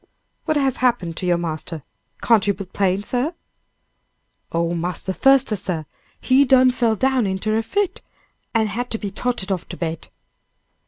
"What 0.45 0.57
has 0.57 0.77
happened 0.77 1.15
to 1.17 1.27
your 1.27 1.37
master? 1.37 1.83
Can't 2.23 2.47
you 2.47 2.55
be 2.55 2.65
plain, 2.65 3.03
sir?" 3.03 3.35
"Oh, 4.51 4.73
Marse 4.73 5.03
Thuster, 5.03 5.55
sir! 5.55 5.85
he 6.19 6.43
done 6.43 6.71
fell 6.71 6.95
down 6.95 7.27
inter 7.27 7.55
a 7.55 7.61
fit, 7.61 8.01
an 8.55 8.65
had 8.65 8.89
to 8.89 8.97
be 8.97 9.11
toted 9.11 9.51
off 9.51 9.69
to 9.69 9.77
bed." 9.77 10.07